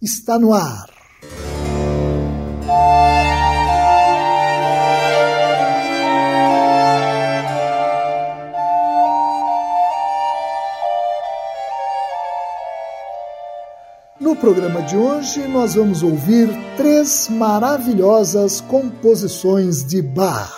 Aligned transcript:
está 0.00 0.38
no 0.38 0.54
ar. 0.54 0.86
No 14.20 14.36
programa 14.36 14.82
de 14.82 14.96
hoje, 14.96 15.48
nós 15.48 15.74
vamos 15.74 16.02
ouvir 16.02 16.48
três 16.76 17.28
maravilhosas 17.28 18.60
composições 18.60 19.84
de 19.84 20.00
Bach. 20.00 20.52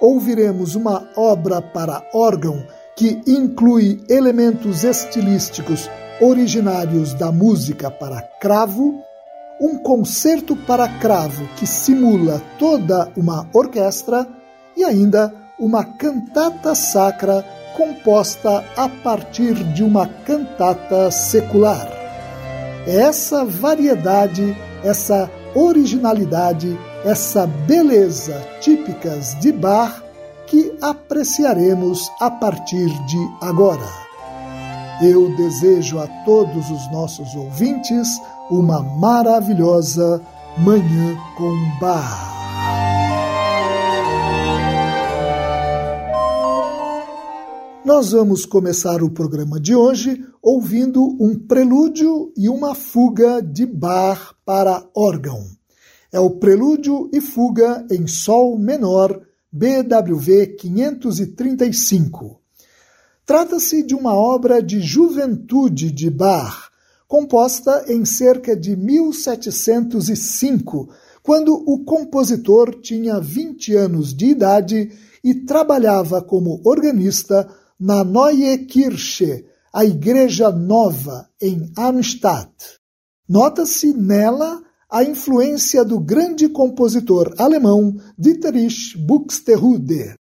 Ouviremos 0.00 0.74
uma 0.74 1.08
obra 1.16 1.62
para 1.62 2.02
órgão 2.12 2.66
que 2.96 3.20
inclui 3.26 4.02
elementos 4.08 4.82
estilísticos 4.82 5.88
originários 6.22 7.14
da 7.14 7.32
música 7.32 7.90
para 7.90 8.22
cravo, 8.40 9.02
um 9.60 9.76
concerto 9.78 10.54
para 10.54 10.86
cravo 11.00 11.48
que 11.56 11.66
simula 11.66 12.40
toda 12.60 13.10
uma 13.16 13.48
orquestra 13.52 14.26
e 14.76 14.84
ainda 14.84 15.34
uma 15.58 15.84
cantata 15.84 16.76
sacra 16.76 17.44
composta 17.76 18.64
a 18.76 18.88
partir 18.88 19.54
de 19.72 19.82
uma 19.82 20.06
cantata 20.06 21.10
secular. 21.10 21.88
É 22.86 23.02
essa 23.02 23.44
variedade, 23.44 24.56
essa 24.84 25.28
originalidade, 25.54 26.78
essa 27.04 27.46
beleza 27.46 28.40
típicas 28.60 29.38
de 29.40 29.50
Bach 29.50 30.02
que 30.46 30.76
apreciaremos 30.80 32.10
a 32.20 32.30
partir 32.30 32.88
de 33.06 33.18
agora. 33.40 34.01
Eu 35.04 35.34
desejo 35.34 35.98
a 35.98 36.06
todos 36.24 36.70
os 36.70 36.92
nossos 36.92 37.34
ouvintes 37.34 38.06
uma 38.48 38.80
maravilhosa 38.80 40.22
Manhã 40.58 41.16
com 41.36 41.52
Bar. 41.80 42.30
Nós 47.84 48.12
vamos 48.12 48.46
começar 48.46 49.02
o 49.02 49.10
programa 49.10 49.58
de 49.58 49.74
hoje 49.74 50.24
ouvindo 50.40 51.02
um 51.20 51.36
prelúdio 51.36 52.32
e 52.36 52.48
uma 52.48 52.72
fuga 52.72 53.42
de 53.42 53.66
Bar 53.66 54.36
para 54.44 54.86
órgão. 54.94 55.44
É 56.12 56.20
o 56.20 56.30
prelúdio 56.30 57.10
e 57.12 57.20
fuga 57.20 57.84
em 57.90 58.06
Sol 58.06 58.56
menor, 58.56 59.20
BWV 59.50 60.54
535. 60.58 62.41
Trata-se 63.32 63.82
de 63.82 63.94
uma 63.94 64.14
obra 64.14 64.62
de 64.62 64.82
juventude 64.82 65.90
de 65.90 66.10
Bach, 66.10 66.68
composta 67.08 67.86
em 67.88 68.04
cerca 68.04 68.54
de 68.54 68.76
1705, 68.76 70.90
quando 71.22 71.54
o 71.66 71.82
compositor 71.82 72.78
tinha 72.82 73.18
20 73.18 73.74
anos 73.74 74.12
de 74.12 74.26
idade 74.26 74.92
e 75.24 75.34
trabalhava 75.34 76.20
como 76.20 76.60
organista 76.62 77.48
na 77.80 78.04
Neue 78.04 78.66
Kirche, 78.66 79.46
a 79.72 79.82
Igreja 79.82 80.50
Nova, 80.50 81.26
em 81.40 81.72
Arnstadt. 81.74 82.52
Nota-se 83.26 83.94
nela 83.94 84.62
a 84.90 85.02
influência 85.02 85.82
do 85.86 85.98
grande 85.98 86.50
compositor 86.50 87.32
alemão 87.38 87.96
Dietrich 88.18 88.98
Buxtehude. 88.98 90.16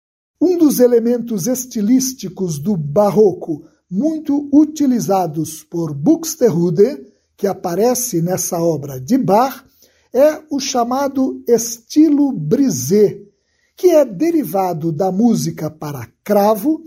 Um 0.48 0.56
dos 0.56 0.78
elementos 0.78 1.48
estilísticos 1.48 2.60
do 2.60 2.76
barroco 2.76 3.64
muito 3.90 4.48
utilizados 4.52 5.64
por 5.64 5.92
Buxtehude, 5.92 7.04
que 7.36 7.48
aparece 7.48 8.22
nessa 8.22 8.56
obra 8.62 9.00
de 9.00 9.18
Bach, 9.18 9.64
é 10.14 10.40
o 10.48 10.60
chamado 10.60 11.42
estilo 11.48 12.30
brisé, 12.30 13.22
que 13.76 13.88
é 13.88 14.04
derivado 14.04 14.92
da 14.92 15.10
música 15.10 15.68
para 15.68 16.08
cravo 16.22 16.80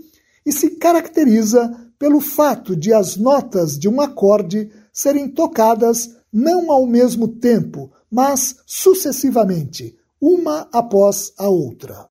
e 0.44 0.50
se 0.50 0.70
caracteriza 0.76 1.70
pelo 1.98 2.22
fato 2.22 2.74
de 2.74 2.94
as 2.94 3.18
notas 3.18 3.78
de 3.78 3.90
um 3.90 4.00
acorde 4.00 4.70
serem 4.90 5.28
tocadas 5.28 6.16
não 6.32 6.72
ao 6.72 6.86
mesmo 6.86 7.28
tempo, 7.28 7.92
mas 8.10 8.56
sucessivamente, 8.64 9.94
uma 10.18 10.66
após 10.72 11.34
a 11.36 11.50
outra. 11.50 12.08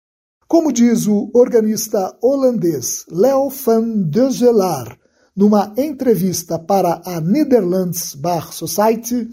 Como 0.53 0.71
diz 0.71 1.07
o 1.07 1.31
organista 1.33 2.15
holandês 2.21 3.07
Leo 3.09 3.49
van 3.49 4.03
Duzelaar 4.03 4.99
numa 5.35 5.73
entrevista 5.75 6.59
para 6.59 7.01
a 7.03 7.19
Netherlands 7.19 8.13
Bar 8.13 8.53
Society, 8.53 9.31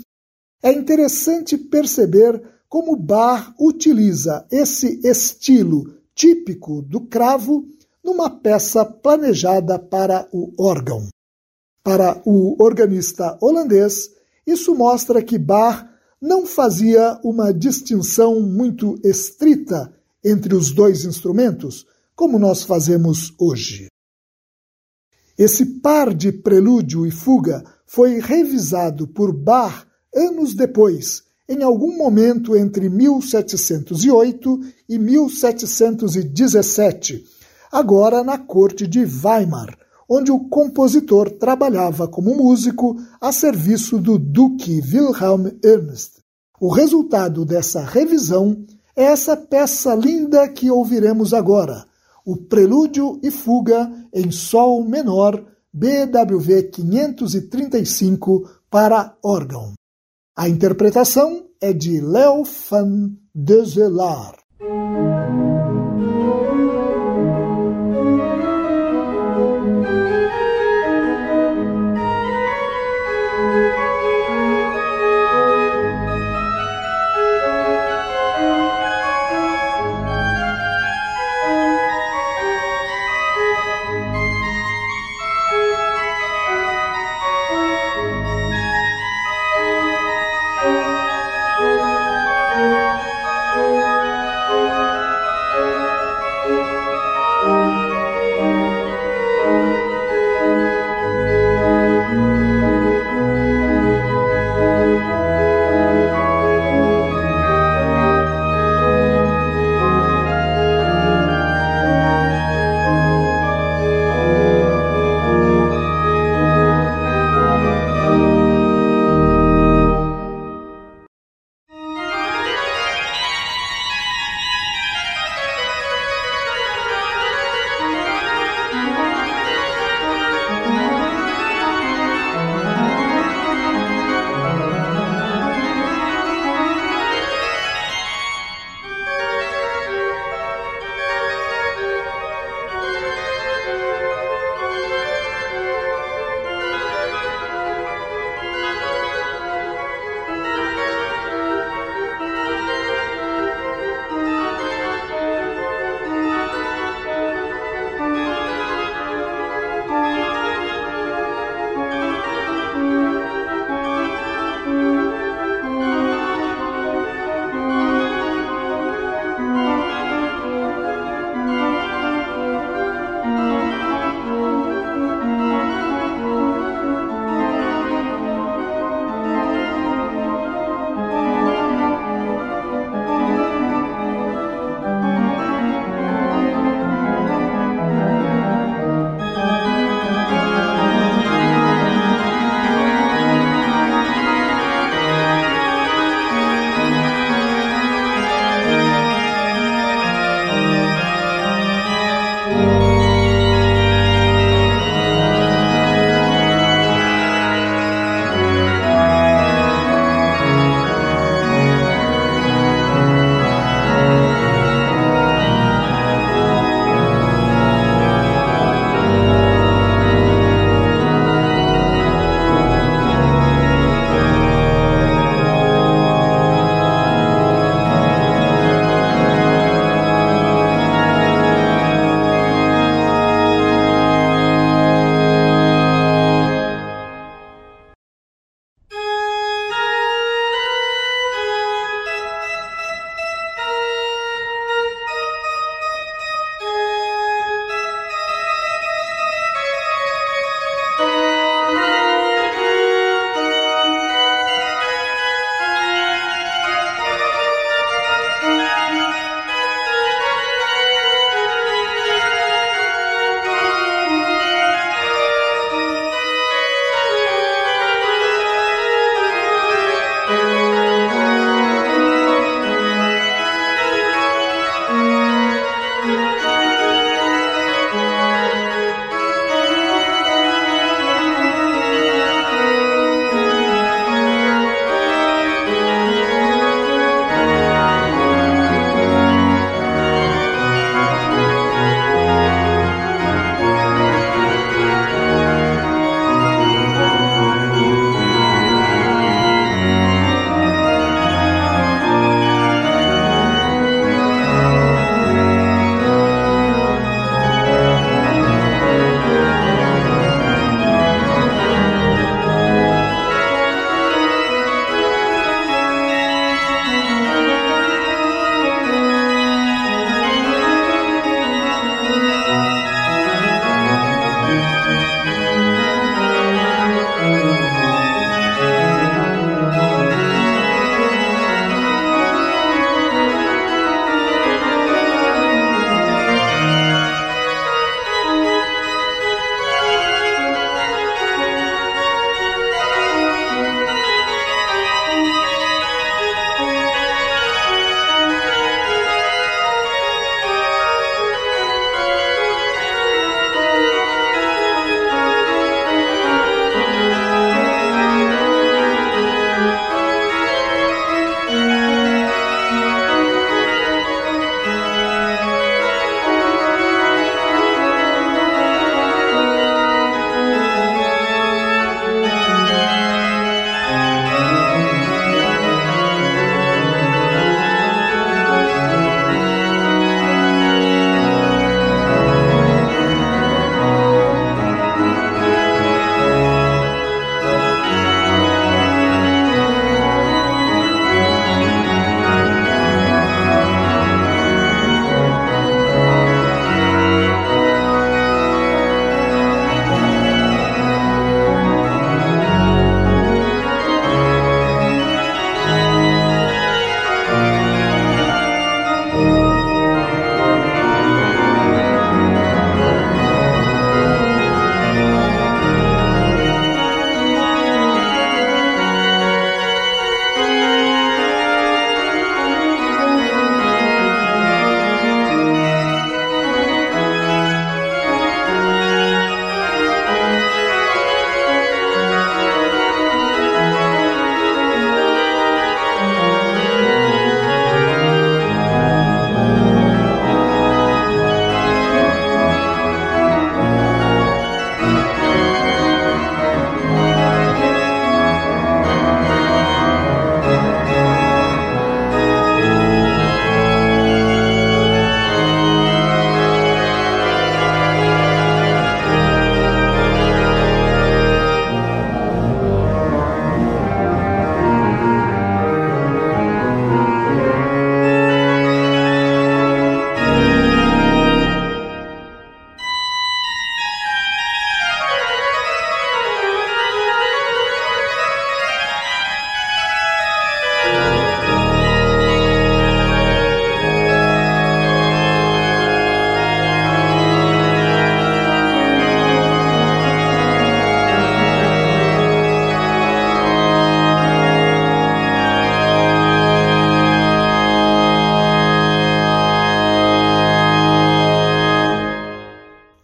é 0.62 0.72
interessante 0.72 1.58
perceber 1.58 2.42
como 2.70 2.96
Bach 2.96 3.52
utiliza 3.60 4.46
esse 4.50 4.98
estilo 5.06 5.94
típico 6.14 6.80
do 6.80 7.02
cravo 7.02 7.66
numa 8.02 8.30
peça 8.30 8.82
planejada 8.82 9.78
para 9.78 10.26
o 10.32 10.54
órgão. 10.58 11.06
Para 11.84 12.22
o 12.24 12.56
organista 12.58 13.36
holandês, 13.42 14.08
isso 14.46 14.74
mostra 14.74 15.22
que 15.22 15.36
Bach 15.36 15.86
não 16.18 16.46
fazia 16.46 17.20
uma 17.22 17.52
distinção 17.52 18.40
muito 18.40 18.98
estrita 19.04 19.99
entre 20.24 20.54
os 20.54 20.70
dois 20.70 21.04
instrumentos, 21.04 21.86
como 22.14 22.38
nós 22.38 22.62
fazemos 22.62 23.34
hoje. 23.38 23.88
Esse 25.38 25.80
par 25.80 26.12
de 26.12 26.30
prelúdio 26.30 27.06
e 27.06 27.10
fuga 27.10 27.64
foi 27.86 28.20
revisado 28.20 29.08
por 29.08 29.32
Bach 29.32 29.86
anos 30.14 30.54
depois, 30.54 31.22
em 31.48 31.62
algum 31.62 31.96
momento 31.96 32.54
entre 32.56 32.88
1708 32.88 34.60
e 34.88 34.98
1717, 34.98 37.24
agora 37.72 38.22
na 38.22 38.38
corte 38.38 38.86
de 38.86 39.00
Weimar, 39.00 39.76
onde 40.08 40.30
o 40.30 40.48
compositor 40.48 41.30
trabalhava 41.30 42.06
como 42.06 42.34
músico 42.34 42.96
a 43.20 43.32
serviço 43.32 43.98
do 43.98 44.18
Duque 44.18 44.80
Wilhelm 44.80 45.48
Ernst. 45.64 46.20
O 46.60 46.68
resultado 46.68 47.44
dessa 47.44 47.82
revisão 47.82 48.64
essa 49.02 49.36
peça 49.36 49.94
linda 49.94 50.48
que 50.48 50.70
ouviremos 50.70 51.32
agora, 51.32 51.86
o 52.24 52.36
Prelúdio 52.36 53.18
e 53.22 53.30
Fuga 53.30 53.90
em 54.12 54.30
Sol 54.30 54.84
menor, 54.84 55.42
BWV 55.72 56.64
535 56.64 58.50
para 58.68 59.16
órgão. 59.24 59.72
A 60.36 60.48
interpretação 60.48 61.46
é 61.60 61.72
de 61.72 62.00
Leo 62.00 62.44
van 62.44 63.12
Dezelaar. 63.34 64.36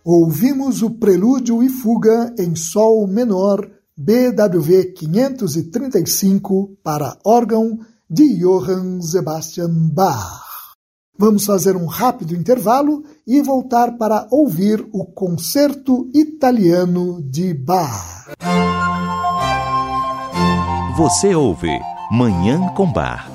Ouvimos 0.08 0.82
o 0.82 0.90
prelúdio 0.90 1.64
e 1.64 1.68
fuga 1.68 2.32
em 2.38 2.54
sol 2.54 3.08
menor 3.08 3.68
BWV 3.98 4.92
535 4.92 6.76
para 6.80 7.18
órgão 7.26 7.80
de 8.08 8.38
Johann 8.38 9.02
Sebastian 9.02 9.90
Bach. 9.92 10.44
Vamos 11.18 11.44
fazer 11.44 11.74
um 11.74 11.86
rápido 11.86 12.36
intervalo 12.36 13.02
e 13.26 13.42
voltar 13.42 13.98
para 13.98 14.28
ouvir 14.30 14.88
o 14.92 15.04
concerto 15.06 16.08
italiano 16.14 17.20
de 17.20 17.52
Bach. 17.52 18.28
Você 20.96 21.34
ouve 21.34 21.80
Manhã 22.12 22.68
com 22.76 22.92
Bar. 22.92 23.28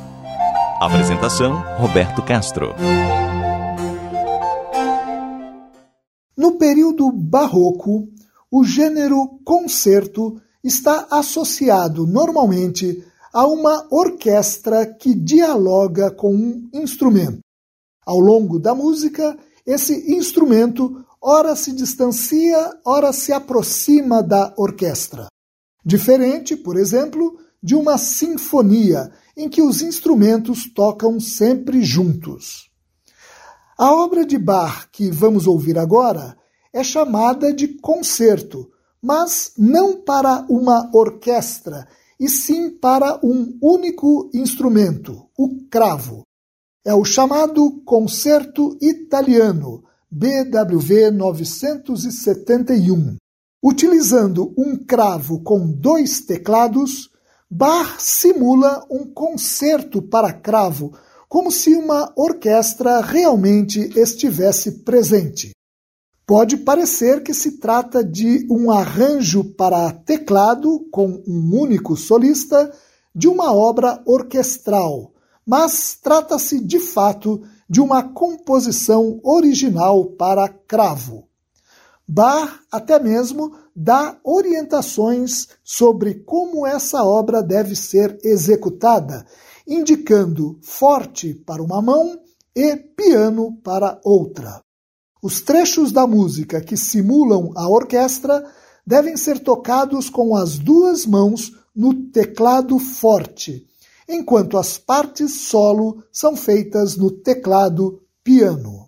Apresentação 0.79 1.61
Roberto 1.77 2.21
Castro. 2.21 2.73
No 6.41 6.53
período 6.53 7.11
barroco, 7.11 8.09
o 8.49 8.63
gênero 8.63 9.39
concerto 9.45 10.41
está 10.63 11.05
associado 11.11 12.07
normalmente 12.07 13.05
a 13.31 13.45
uma 13.45 13.85
orquestra 13.91 14.87
que 14.87 15.13
dialoga 15.13 16.09
com 16.09 16.33
um 16.33 16.67
instrumento. 16.73 17.41
Ao 18.03 18.19
longo 18.19 18.57
da 18.57 18.73
música, 18.73 19.37
esse 19.67 20.15
instrumento 20.15 21.05
ora 21.21 21.55
se 21.55 21.71
distancia, 21.73 22.75
ora 22.83 23.13
se 23.13 23.31
aproxima 23.31 24.23
da 24.23 24.51
orquestra. 24.57 25.27
Diferente, 25.85 26.55
por 26.55 26.75
exemplo, 26.75 27.37
de 27.61 27.75
uma 27.75 27.99
sinfonia 27.99 29.11
em 29.37 29.47
que 29.47 29.61
os 29.61 29.83
instrumentos 29.83 30.67
tocam 30.73 31.19
sempre 31.19 31.83
juntos. 31.83 32.70
A 33.81 33.91
obra 33.91 34.23
de 34.23 34.37
Bach 34.37 34.87
que 34.91 35.09
vamos 35.09 35.47
ouvir 35.47 35.79
agora 35.79 36.37
é 36.71 36.83
chamada 36.83 37.51
de 37.51 37.67
concerto, 37.67 38.69
mas 39.01 39.53
não 39.57 40.03
para 40.03 40.45
uma 40.47 40.91
orquestra, 40.93 41.87
e 42.19 42.29
sim 42.29 42.69
para 42.69 43.19
um 43.25 43.57
único 43.59 44.29
instrumento, 44.35 45.25
o 45.35 45.65
cravo. 45.67 46.21
É 46.85 46.93
o 46.93 47.03
chamado 47.03 47.81
Concerto 47.83 48.77
Italiano, 48.79 49.83
BWV 50.11 51.09
971. 51.09 53.15
Utilizando 53.63 54.53
um 54.55 54.77
cravo 54.77 55.41
com 55.41 55.65
dois 55.65 56.21
teclados, 56.21 57.09
Bach 57.49 57.99
simula 57.99 58.85
um 58.91 59.11
concerto 59.11 60.03
para 60.03 60.31
cravo, 60.31 60.93
como 61.31 61.49
se 61.49 61.73
uma 61.73 62.11
orquestra 62.17 62.99
realmente 62.99 63.79
estivesse 63.97 64.83
presente. 64.83 65.51
Pode 66.27 66.57
parecer 66.57 67.23
que 67.23 67.33
se 67.33 67.57
trata 67.57 68.03
de 68.03 68.45
um 68.51 68.69
arranjo 68.69 69.45
para 69.45 69.93
teclado 69.93 70.85
com 70.91 71.23
um 71.25 71.57
único 71.57 71.95
solista 71.95 72.69
de 73.15 73.29
uma 73.29 73.53
obra 73.55 74.03
orquestral, 74.05 75.13
mas 75.47 75.97
trata-se 76.03 76.59
de 76.59 76.81
fato 76.81 77.41
de 77.69 77.79
uma 77.79 78.03
composição 78.03 79.21
original 79.23 80.07
para 80.07 80.49
cravo. 80.49 81.29
Bach 82.05 82.59
até 82.69 82.99
mesmo 82.99 83.55
dá 83.73 84.19
orientações 84.25 85.47
sobre 85.63 86.15
como 86.25 86.67
essa 86.67 87.05
obra 87.05 87.41
deve 87.41 87.73
ser 87.73 88.19
executada, 88.21 89.25
indicando 89.67 90.59
forte 90.61 91.33
para 91.33 91.61
uma 91.61 91.81
mão 91.81 92.19
e 92.55 92.75
piano 92.75 93.57
para 93.63 93.99
outra. 94.03 94.61
Os 95.23 95.41
trechos 95.41 95.91
da 95.91 96.07
música 96.07 96.61
que 96.61 96.75
simulam 96.75 97.51
a 97.55 97.69
orquestra 97.69 98.43
devem 98.85 99.15
ser 99.15 99.39
tocados 99.39 100.09
com 100.09 100.35
as 100.35 100.57
duas 100.57 101.05
mãos 101.05 101.51
no 101.75 102.09
teclado 102.09 102.77
forte, 102.79 103.65
enquanto 104.09 104.57
as 104.57 104.77
partes 104.77 105.41
solo 105.41 106.03
são 106.11 106.35
feitas 106.35 106.97
no 106.97 107.11
teclado 107.11 108.01
piano. 108.23 108.87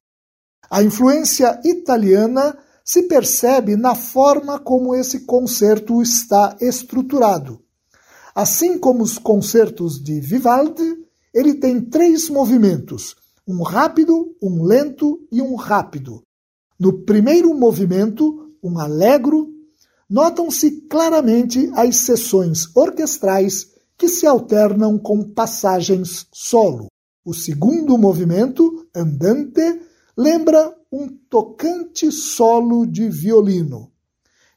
A 0.69 0.81
influência 0.81 1.61
italiana 1.63 2.57
se 2.83 3.03
percebe 3.03 3.75
na 3.75 3.95
forma 3.95 4.59
como 4.59 4.93
esse 4.95 5.21
concerto 5.21 6.01
está 6.01 6.57
estruturado. 6.59 7.62
Assim 8.35 8.77
como 8.79 9.03
os 9.03 9.19
concertos 9.19 10.01
de 10.01 10.19
Vivaldi, 10.19 10.97
ele 11.33 11.55
tem 11.55 11.81
três 11.81 12.29
movimentos, 12.29 13.15
um 13.47 13.61
rápido, 13.61 14.35
um 14.41 14.63
lento 14.63 15.19
e 15.31 15.41
um 15.41 15.55
rápido. 15.55 16.23
No 16.79 17.03
primeiro 17.03 17.53
movimento, 17.53 18.51
um 18.63 18.79
allegro, 18.79 19.53
notam-se 20.09 20.81
claramente 20.89 21.69
as 21.75 21.97
sessões 21.97 22.67
orquestrais 22.75 23.71
que 23.97 24.07
se 24.07 24.25
alternam 24.25 24.97
com 24.97 25.23
passagens 25.23 26.27
solo. 26.33 26.87
O 27.25 27.33
segundo 27.33 27.97
movimento, 27.97 28.87
andante, 28.95 29.61
lembra 30.17 30.75
um 30.91 31.07
tocante 31.07 32.11
solo 32.11 32.85
de 32.85 33.09
violino. 33.09 33.91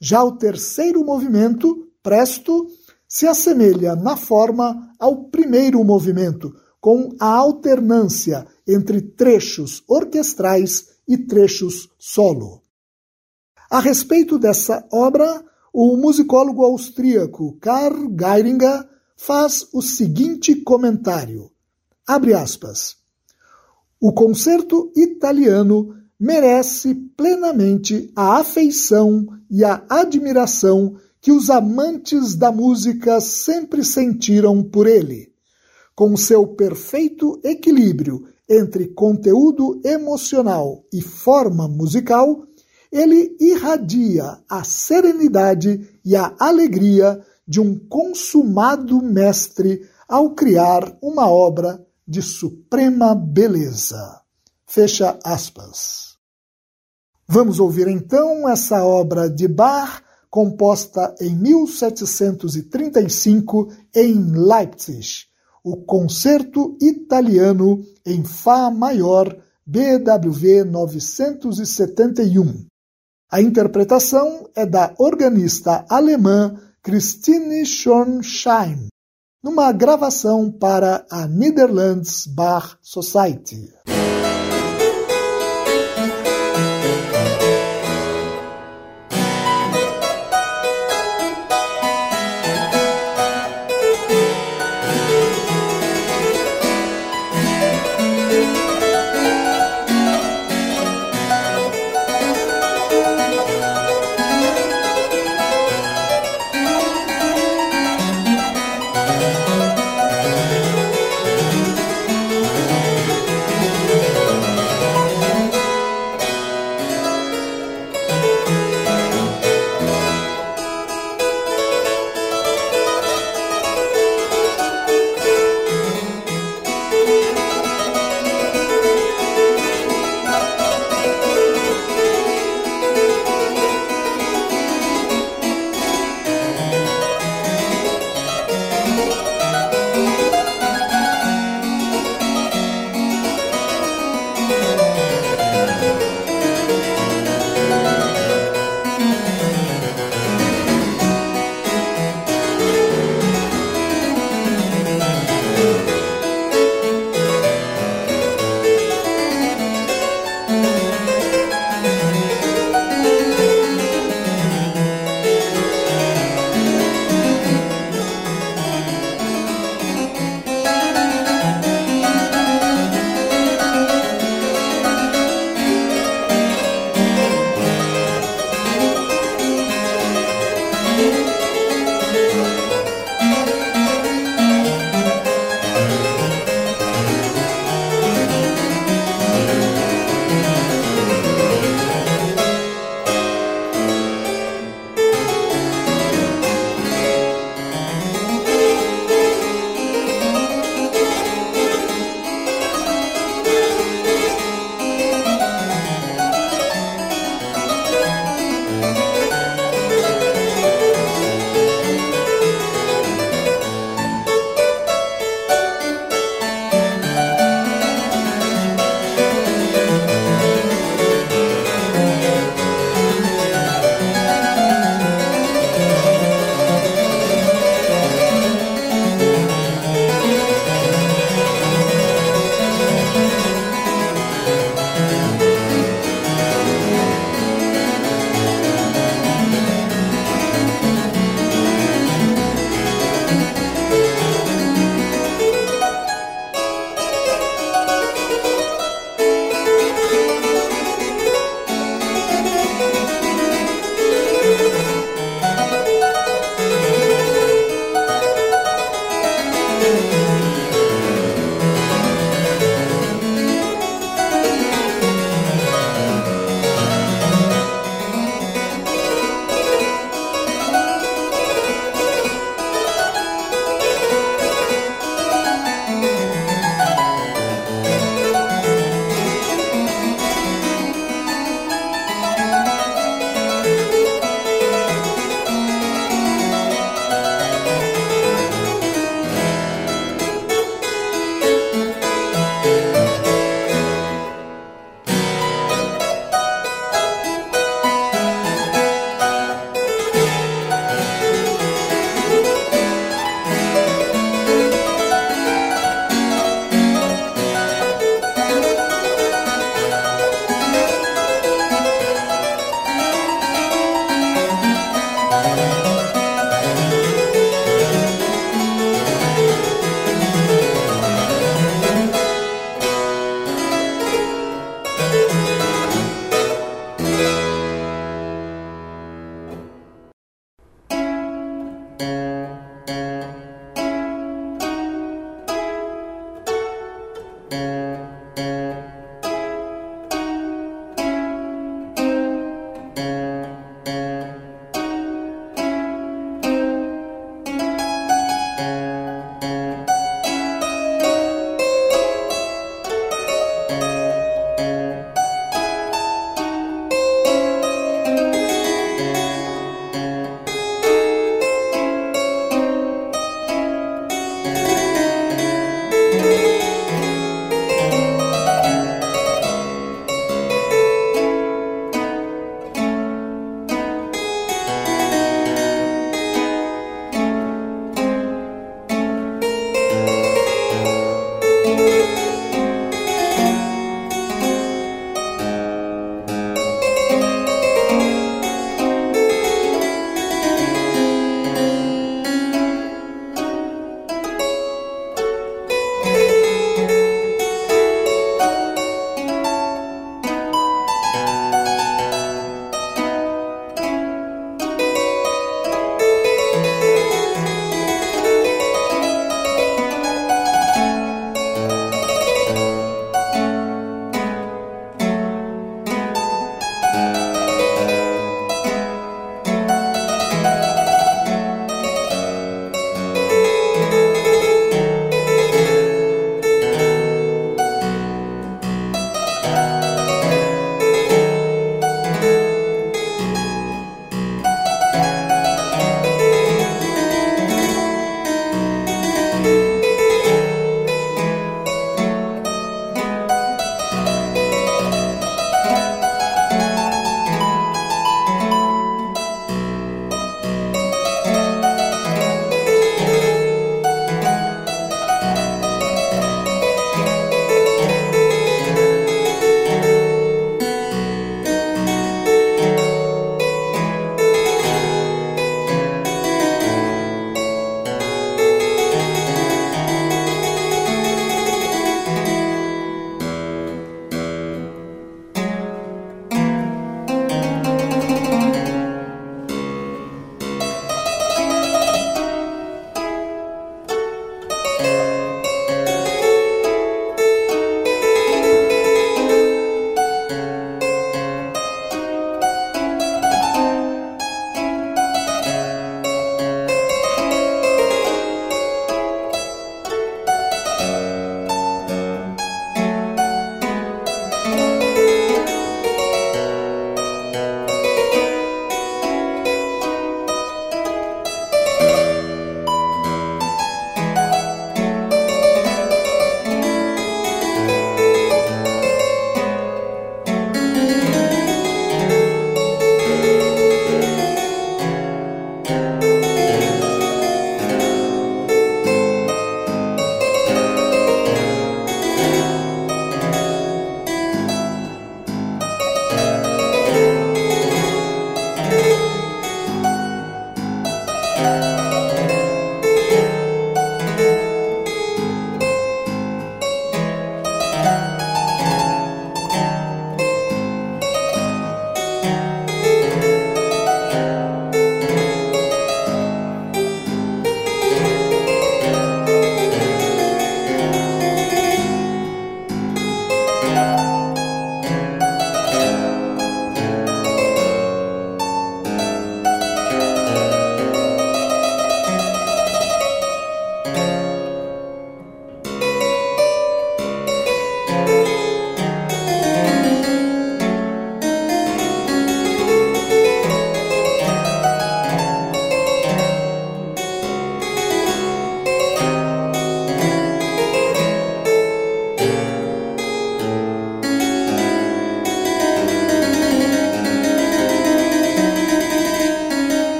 Já 0.00 0.22
o 0.22 0.32
terceiro 0.32 1.04
movimento, 1.04 1.88
presto, 2.02 2.66
se 3.12 3.26
assemelha 3.26 3.94
na 3.94 4.16
forma 4.16 4.90
ao 4.98 5.24
primeiro 5.24 5.84
movimento, 5.84 6.50
com 6.80 7.14
a 7.20 7.26
alternância 7.26 8.46
entre 8.66 9.02
trechos 9.02 9.84
orquestrais 9.86 10.86
e 11.06 11.18
trechos 11.18 11.90
solo. 11.98 12.62
A 13.70 13.80
respeito 13.80 14.38
dessa 14.38 14.82
obra, 14.90 15.44
o 15.74 15.94
musicólogo 15.98 16.64
austríaco 16.64 17.58
Karl 17.60 18.08
Geiringer 18.18 18.88
faz 19.14 19.68
o 19.74 19.82
seguinte 19.82 20.54
comentário: 20.62 21.50
abre 22.06 22.32
aspas. 22.32 22.96
O 24.00 24.10
concerto 24.14 24.90
italiano 24.96 25.94
merece 26.18 26.94
plenamente 26.94 28.10
a 28.16 28.38
afeição 28.38 29.26
e 29.50 29.62
a 29.62 29.84
admiração 29.90 30.96
que 31.22 31.32
os 31.32 31.48
amantes 31.48 32.34
da 32.34 32.52
música 32.52 33.18
sempre 33.20 33.82
sentiram 33.82 34.62
por 34.62 34.86
ele 34.86 35.32
com 35.94 36.16
seu 36.16 36.46
perfeito 36.46 37.40
equilíbrio 37.44 38.26
entre 38.48 38.88
conteúdo 38.88 39.80
emocional 39.84 40.84
e 40.92 41.00
forma 41.00 41.68
musical, 41.68 42.44
ele 42.90 43.36
irradia 43.40 44.38
a 44.48 44.64
serenidade 44.64 45.88
e 46.04 46.16
a 46.16 46.34
alegria 46.38 47.24
de 47.46 47.60
um 47.60 47.78
consumado 47.78 49.00
mestre 49.00 49.88
ao 50.08 50.34
criar 50.34 50.96
uma 51.00 51.30
obra 51.30 51.84
de 52.06 52.20
suprema 52.20 53.14
beleza. 53.14 54.20
Fecha 54.66 55.18
aspas. 55.24 56.16
Vamos 57.26 57.60
ouvir 57.60 57.88
então 57.88 58.48
essa 58.48 58.84
obra 58.84 59.30
de 59.30 59.48
Bach, 59.48 60.01
composta 60.32 61.14
em 61.20 61.36
1735 61.36 63.68
em 63.94 64.32
Leipzig 64.32 65.26
o 65.62 65.76
Concerto 65.76 66.74
Italiano 66.80 67.84
em 68.04 68.24
Fá 68.24 68.68
Maior 68.70 69.36
BWV 69.66 70.64
971. 70.64 72.64
A 73.30 73.42
interpretação 73.42 74.48
é 74.56 74.64
da 74.64 74.94
organista 74.98 75.84
alemã 75.88 76.58
Christine 76.82 77.66
Schornschein, 77.66 78.88
numa 79.44 79.70
gravação 79.70 80.50
para 80.50 81.04
a 81.10 81.28
Netherlands 81.28 82.26
Bar 82.26 82.78
Society. 82.80 83.70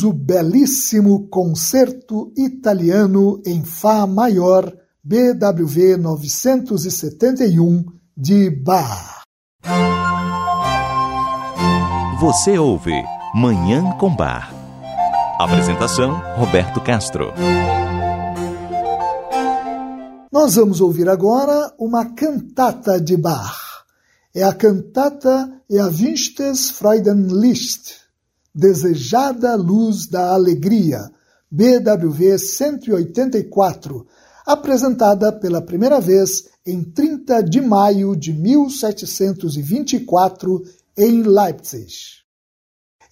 Ouvimos 0.00 0.04
o 0.04 0.12
belíssimo 0.12 1.28
Concerto 1.28 2.32
Italiano 2.36 3.40
em 3.44 3.62
Fá 3.64 4.06
Maior, 4.06 4.72
BWV 5.02 5.96
971, 5.96 7.84
de 8.16 8.50
Bach. 8.50 9.22
Você 12.20 12.58
ouve 12.58 12.92
Manhã 13.34 13.96
com 13.98 14.14
Bar. 14.14 14.52
Apresentação: 15.38 16.20
Roberto 16.36 16.80
Castro. 16.80 17.32
Nós 20.30 20.54
vamos 20.54 20.80
ouvir 20.80 21.08
agora 21.08 21.72
uma 21.78 22.14
cantata 22.14 23.00
de 23.00 23.16
Bach. 23.16 23.84
É 24.34 24.44
a 24.44 24.52
cantata 24.52 25.50
Erwünschtes 25.68 26.70
Freudenlicht 26.70 27.99
Desejada 28.54 29.54
Luz 29.54 30.06
da 30.08 30.34
Alegria, 30.34 31.08
BWV 31.48 32.36
184, 32.36 34.04
apresentada 34.44 35.32
pela 35.32 35.62
primeira 35.62 36.00
vez 36.00 36.48
em 36.66 36.82
30 36.82 37.42
de 37.42 37.60
maio 37.60 38.16
de 38.16 38.32
1724 38.32 40.64
em 40.98 41.22
Leipzig. 41.22 41.94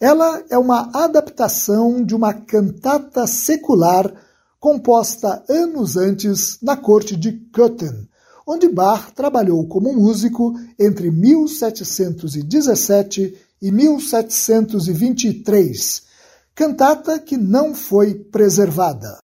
Ela 0.00 0.42
é 0.50 0.58
uma 0.58 0.90
adaptação 0.92 2.04
de 2.04 2.16
uma 2.16 2.34
cantata 2.34 3.24
secular 3.26 4.12
composta 4.58 5.44
anos 5.48 5.96
antes 5.96 6.58
na 6.60 6.76
corte 6.76 7.16
de 7.16 7.30
Köthen, 7.52 8.08
onde 8.44 8.68
Bach 8.68 9.12
trabalhou 9.14 9.68
como 9.68 9.92
músico 9.92 10.52
entre 10.78 11.12
1717 11.12 13.46
e 13.60 13.72
1723, 13.72 16.02
cantata 16.54 17.18
que 17.18 17.36
não 17.36 17.74
foi 17.74 18.14
preservada. 18.14 19.18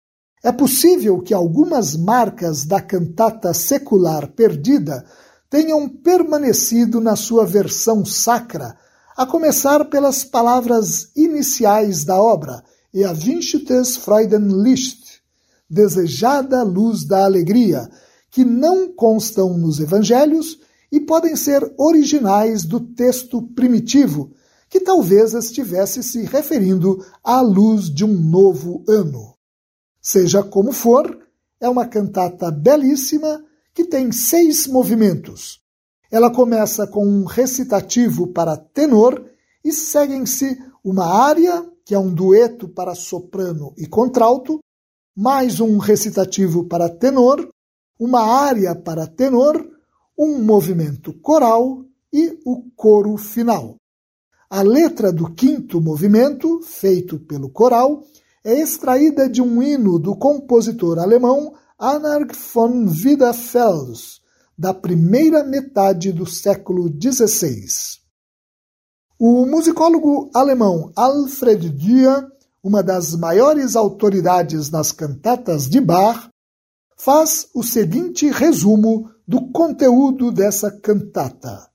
É 0.43 0.51
possível 0.51 1.21
que 1.21 1.33
algumas 1.33 1.95
marcas 1.95 2.65
da 2.65 2.81
cantata 2.81 3.53
secular 3.53 4.31
perdida 4.31 5.05
tenham 5.49 5.87
permanecido 5.87 6.99
na 6.99 7.15
sua 7.15 7.45
versão 7.45 8.03
sacra, 8.05 8.75
a 9.15 9.25
começar 9.25 9.85
pelas 9.85 10.23
palavras 10.23 11.09
iniciais 11.15 12.05
da 12.05 12.19
obra, 12.19 12.63
e 12.93 13.03
a 13.03 13.13
Vinchtes 13.13 13.95
Freudenlicht, 13.97 15.21
desejada 15.69 16.63
luz 16.63 17.05
da 17.05 17.23
alegria, 17.23 17.89
que 18.29 18.43
não 18.43 18.93
constam 18.93 19.57
nos 19.57 19.79
evangelhos 19.79 20.59
e 20.91 20.99
podem 20.99 21.35
ser 21.35 21.73
originais 21.77 22.63
do 22.63 22.79
texto 22.79 23.41
primitivo, 23.41 24.31
que 24.69 24.79
talvez 24.79 25.33
estivesse 25.33 26.03
se 26.03 26.23
referindo 26.23 27.05
à 27.23 27.41
luz 27.41 27.89
de 27.89 28.03
um 28.03 28.13
novo 28.13 28.83
ano. 28.87 29.35
Seja 30.01 30.43
como 30.43 30.71
for, 30.71 31.19
é 31.59 31.69
uma 31.69 31.85
cantata 31.85 32.49
belíssima 32.49 33.43
que 33.73 33.85
tem 33.85 34.11
seis 34.11 34.67
movimentos. 34.67 35.61
Ela 36.09 36.31
começa 36.31 36.85
com 36.87 37.05
um 37.05 37.23
recitativo 37.23 38.27
para 38.27 38.57
tenor 38.57 39.23
e 39.63 39.71
seguem-se 39.71 40.57
uma 40.83 41.05
área, 41.05 41.65
que 41.85 41.93
é 41.93 41.99
um 41.99 42.13
dueto 42.13 42.67
para 42.67 42.95
soprano 42.95 43.73
e 43.77 43.85
contralto, 43.85 44.59
mais 45.15 45.59
um 45.59 45.77
recitativo 45.77 46.65
para 46.67 46.89
tenor, 46.89 47.47
uma 47.99 48.21
área 48.21 48.75
para 48.75 49.05
tenor, 49.05 49.63
um 50.17 50.43
movimento 50.43 51.13
coral 51.13 51.85
e 52.13 52.39
o 52.45 52.63
coro 52.75 53.17
final. 53.17 53.75
A 54.49 54.61
letra 54.61 55.13
do 55.13 55.33
quinto 55.33 55.79
movimento, 55.79 56.61
feito 56.61 57.17
pelo 57.19 57.49
coral, 57.49 58.03
é 58.43 58.59
extraída 58.59 59.29
de 59.29 59.41
um 59.41 59.63
hino 59.63 59.97
do 59.97 60.15
compositor 60.15 60.99
alemão 60.99 61.53
Anarch 61.79 62.35
von 62.53 62.85
Wiederfels, 62.85 64.21
da 64.57 64.73
primeira 64.73 65.43
metade 65.43 66.11
do 66.11 66.25
século 66.25 66.87
XVI. 66.89 67.65
O 69.17 69.45
musicólogo 69.45 70.29
alemão 70.33 70.91
Alfred 70.95 71.69
Dürer, 71.69 72.27
uma 72.63 72.83
das 72.83 73.15
maiores 73.15 73.75
autoridades 73.75 74.69
nas 74.69 74.91
cantatas 74.91 75.69
de 75.69 75.79
Bach, 75.79 76.29
faz 76.97 77.47
o 77.55 77.63
seguinte 77.63 78.29
resumo 78.29 79.09
do 79.31 79.49
conteúdo 79.49 80.29
dessa 80.29 80.69
cantata. 80.69 81.69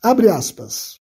Abre 0.00 0.28
aspas. 0.28 1.00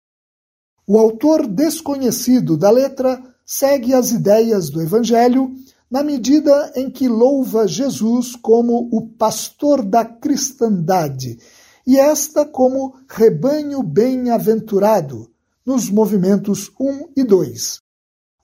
O 0.88 0.98
autor 0.98 1.46
desconhecido 1.46 2.56
da 2.56 2.70
letra 2.70 3.22
segue 3.46 3.94
as 3.94 4.12
ideias 4.12 4.70
do 4.70 4.82
Evangelho 4.82 5.54
na 5.92 6.02
medida 6.02 6.72
em 6.78 6.90
que 6.90 7.10
louva 7.10 7.68
Jesus 7.68 8.38
como 8.38 8.88
o 8.90 9.06
pastor 9.06 9.84
da 9.84 10.06
cristandade 10.06 11.40
e 11.86 11.98
esta 11.98 12.46
como 12.46 12.96
rebanho 13.10 13.84
bem-aventurado, 13.84 15.30
nos 15.66 15.90
movimentos 15.90 16.72
1 16.80 17.10
e 17.18 17.24
2. 17.26 17.82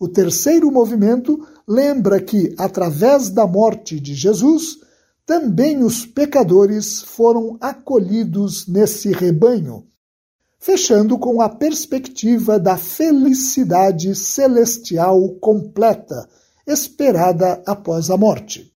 O 0.01 0.09
terceiro 0.09 0.69
movimento 0.69 1.47
lembra 1.65 2.21
que, 2.21 2.53
através 2.57 3.29
da 3.29 3.47
morte 3.47 4.01
de 4.01 4.13
Jesus, 4.13 4.79
também 5.25 5.83
os 5.83 6.05
pecadores 6.05 7.01
foram 7.01 7.57
acolhidos 7.61 8.67
nesse 8.67 9.11
rebanho, 9.11 9.87
fechando 10.59 11.17
com 11.17 11.41
a 11.41 11.47
perspectiva 11.47 12.59
da 12.59 12.77
felicidade 12.77 14.15
celestial 14.15 15.29
completa, 15.35 16.27
esperada 16.67 17.61
após 17.65 18.09
a 18.09 18.17
morte. 18.17 18.73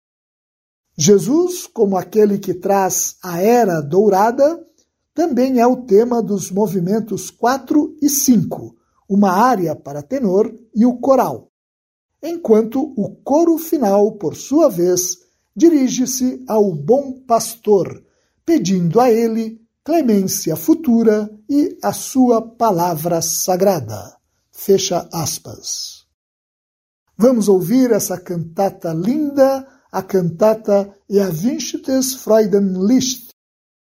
Jesus, 0.97 1.67
como 1.67 1.97
aquele 1.97 2.39
que 2.39 2.53
traz 2.53 3.17
a 3.21 3.41
era 3.41 3.81
dourada, 3.81 4.65
também 5.13 5.59
é 5.59 5.67
o 5.67 5.83
tema 5.83 6.21
dos 6.21 6.49
movimentos 6.49 7.29
4 7.29 7.97
e 8.01 8.09
5, 8.09 8.75
uma 9.09 9.31
área 9.31 9.75
para 9.75 10.01
tenor 10.01 10.53
e 10.73 10.85
o 10.85 10.97
coral, 10.97 11.51
enquanto 12.21 12.93
o 12.95 13.15
coro 13.23 13.57
final, 13.57 14.13
por 14.13 14.35
sua 14.35 14.69
vez, 14.69 15.26
dirige-se 15.57 16.45
ao 16.47 16.71
bom 16.71 17.19
pastor, 17.25 18.03
pedindo 18.45 19.01
a 19.01 19.11
ele 19.11 19.59
clemência 19.83 20.55
futura 20.55 21.27
e 21.49 21.79
a 21.81 21.91
sua 21.91 22.41
palavra 22.41 23.21
sagrada. 23.23 24.15
Fecha 24.51 25.09
aspas. 25.11 26.05
Vamos 27.17 27.47
ouvir 27.47 27.91
essa 27.91 28.19
cantata 28.19 28.93
linda, 28.93 29.67
a 29.91 30.03
cantata 30.03 30.93
Erwünschtes 31.09 32.13
Freudenlicht, 32.13 33.31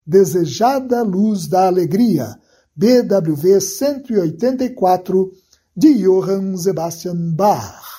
Desejada 0.03 1.03
Luz 1.03 1.47
da 1.47 1.67
Alegria, 1.67 2.39
BWV 2.75 3.61
184, 3.61 5.31
de 5.75 5.93
Johann 5.93 6.57
Sebastian 6.57 7.35
Bach. 7.35 7.90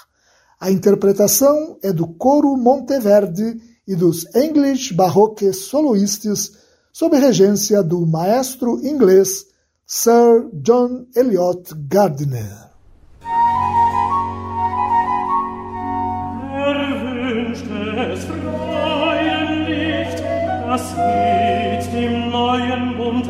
A 0.63 0.71
interpretação 0.71 1.77
é 1.83 1.93
do 1.93 2.07
coro 2.07 2.57
Monteverde 2.57 3.61
e 3.85 3.97
dos 3.97 4.33
English 4.33 4.95
Baroque 4.95 5.53
Soloists, 5.53 6.53
sob 6.93 7.19
regência 7.19 7.83
do 7.83 8.07
maestro 8.07 8.79
inglês 8.87 9.45
Sir 9.85 10.49
John 10.53 11.07
Eliot 11.17 11.75
Gardiner. 11.89 12.71
das 20.69 20.95
Lied 20.95 21.93
dem 21.93 22.31
neuen 22.31 22.97
Bund 22.97 23.29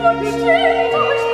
Gott, 0.00 0.22
ich 0.22 1.27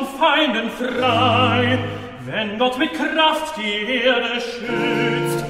von 0.00 0.18
Feinden 0.18 0.70
frei, 0.70 1.78
wenn 2.26 2.58
Gott 2.58 2.78
mit 2.78 2.92
Kraft 2.94 3.56
die 3.56 3.94
Erde 3.94 4.40
schützt, 4.40 5.44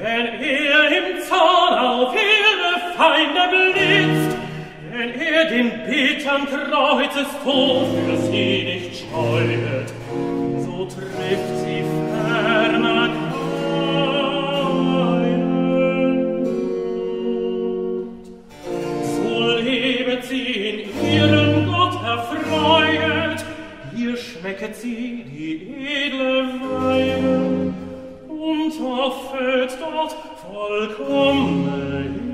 wenn 0.00 0.26
er 0.40 0.88
im 0.88 1.22
Zorn 1.22 1.78
auf 1.78 2.14
ihre 2.14 2.96
Feinde 2.96 3.40
blitzt, 3.50 4.36
wenn 4.92 5.20
er 5.20 5.44
den 5.46 5.70
Betern 5.84 6.46
Kreuzes 6.46 7.28
Tod 7.42 7.86
für 8.06 8.16
sie 8.30 8.64
nicht 8.64 9.04
scheuet, 9.04 9.92
so 10.58 10.84
trifft 10.84 11.64
sie 11.64 12.03
becket 24.64 24.76
sie 24.76 25.24
die 25.24 25.74
edle 25.76 26.48
Weide 26.60 27.74
und 28.28 28.72
hoffet 28.80 29.78
dort 29.80 30.16
vollkommene 30.42 32.33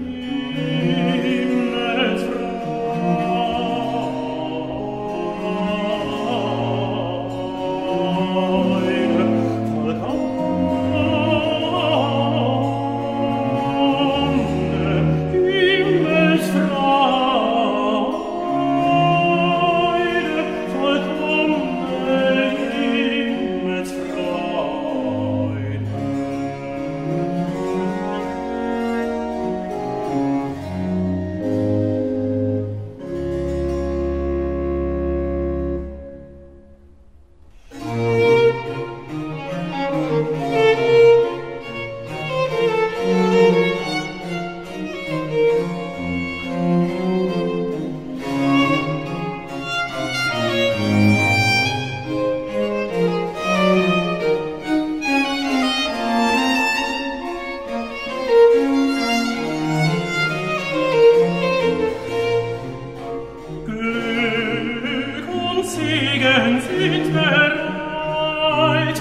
Ziegen 65.71 66.61
sind 66.63 67.13
bereit, 67.13 69.01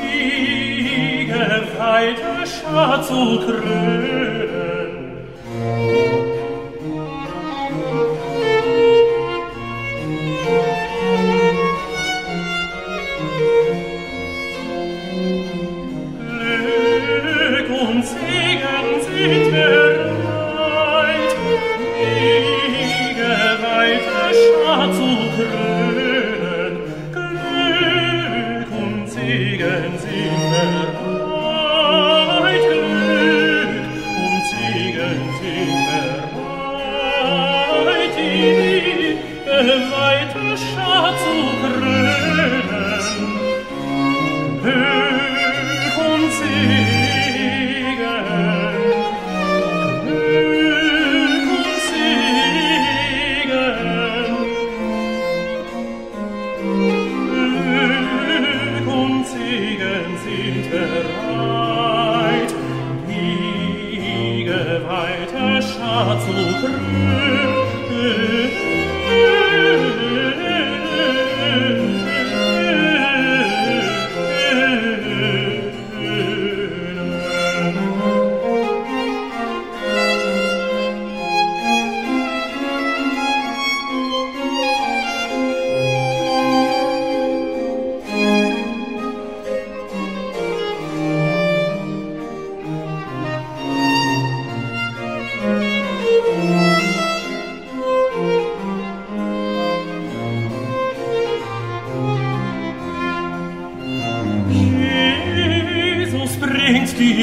die 0.00 1.26
geweihte 1.26 2.46
Schar 2.46 3.02
zu 3.02 3.38
krönen. 3.40 4.65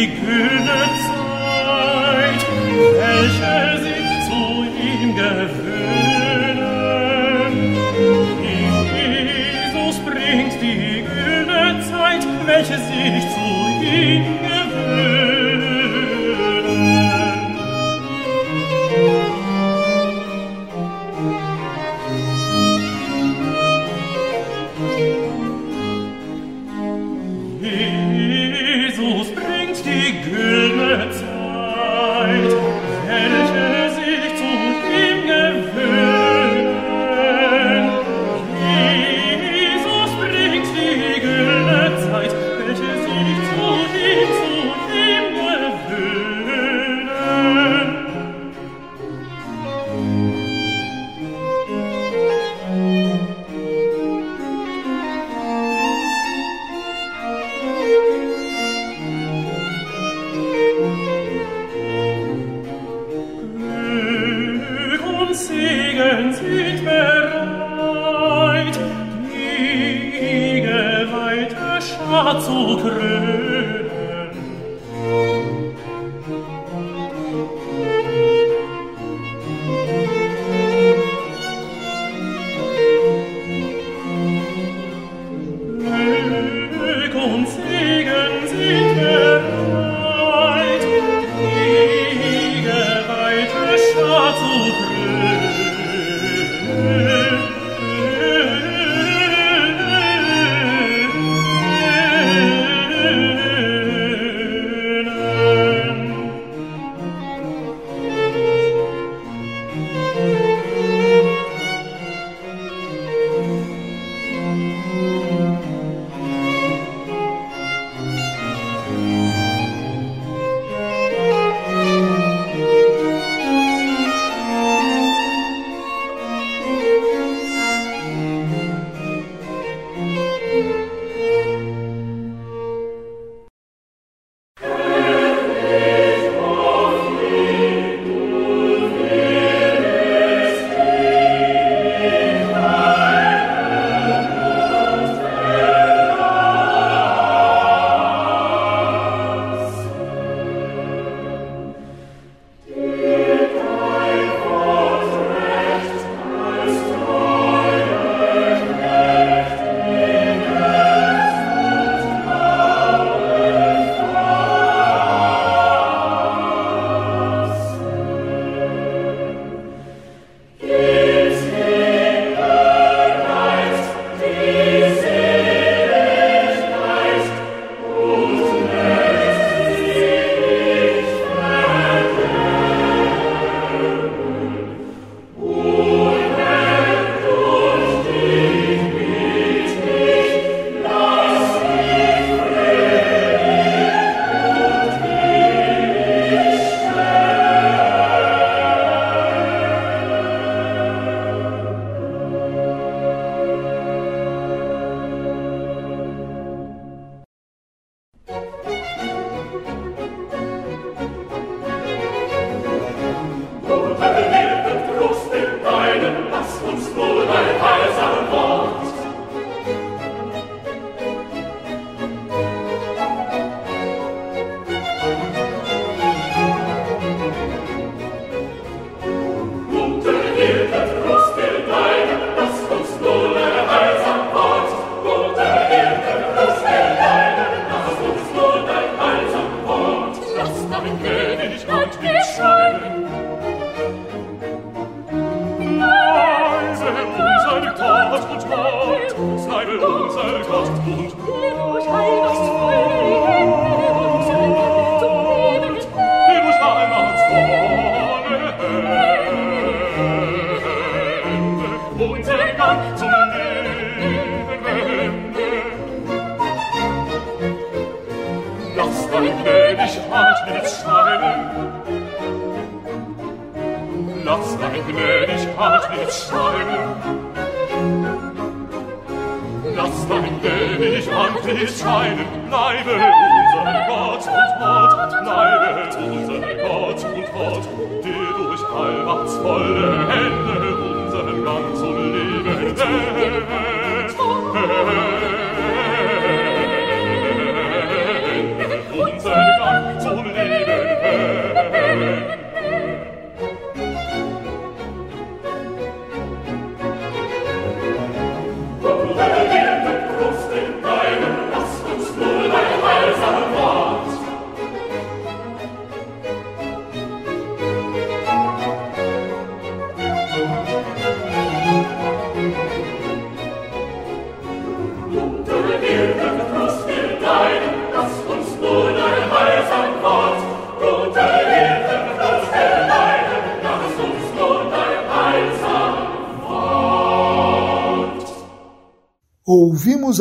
die 0.04 0.10
Kühe 0.10 0.53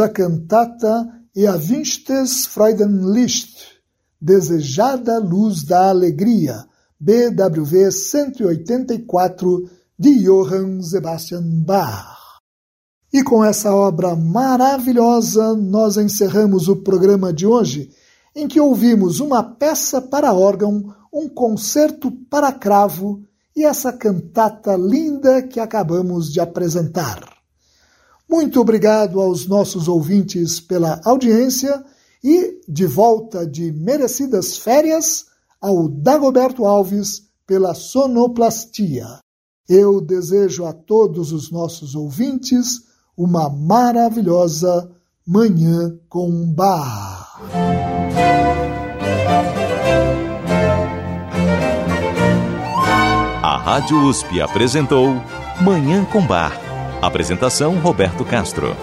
a 0.02 0.08
cantata 0.08 1.06
E 1.34 1.46
a 1.46 1.54
Winstes 1.54 2.46
Freudenlicht, 2.46 3.56
Desejada 4.20 5.18
Luz 5.18 5.64
da 5.64 5.88
Alegria, 5.88 6.66
BWV 7.00 7.90
184, 7.90 9.70
de 9.98 10.24
Johann 10.24 10.82
Sebastian 10.82 11.42
Bach. 11.64 12.40
E 13.12 13.22
com 13.22 13.44
essa 13.44 13.74
obra 13.74 14.14
maravilhosa, 14.14 15.54
nós 15.54 15.96
encerramos 15.96 16.68
o 16.68 16.76
programa 16.76 17.32
de 17.32 17.46
hoje, 17.46 17.90
em 18.34 18.48
que 18.48 18.60
ouvimos 18.60 19.20
uma 19.20 19.42
peça 19.42 20.00
para 20.00 20.34
órgão, 20.34 20.94
um 21.12 21.28
concerto 21.28 22.10
para 22.30 22.52
cravo 22.52 23.22
e 23.56 23.64
essa 23.64 23.92
cantata 23.92 24.76
linda 24.76 25.42
que 25.42 25.60
acabamos 25.60 26.32
de 26.32 26.40
apresentar. 26.40 27.41
Muito 28.32 28.62
obrigado 28.62 29.20
aos 29.20 29.46
nossos 29.46 29.88
ouvintes 29.88 30.58
pela 30.58 30.98
audiência 31.04 31.84
e 32.24 32.62
de 32.66 32.86
volta 32.86 33.46
de 33.46 33.70
merecidas 33.70 34.56
férias 34.56 35.26
ao 35.60 35.86
Dagoberto 35.86 36.64
Alves 36.64 37.24
pela 37.46 37.74
sonoplastia. 37.74 39.18
Eu 39.68 40.00
desejo 40.00 40.64
a 40.64 40.72
todos 40.72 41.30
os 41.30 41.50
nossos 41.50 41.94
ouvintes 41.94 42.80
uma 43.14 43.50
maravilhosa 43.50 44.90
Manhã 45.26 45.94
com 46.08 46.50
Bar. 46.54 47.38
A 53.42 53.58
Rádio 53.58 54.08
USP 54.08 54.40
apresentou 54.40 55.08
Manhã 55.60 56.06
com 56.06 56.26
Bar 56.26 56.71
Apresentação 57.02 57.80
Roberto 57.80 58.24
Castro. 58.24 58.76